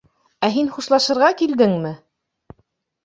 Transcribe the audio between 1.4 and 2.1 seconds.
килдеңме?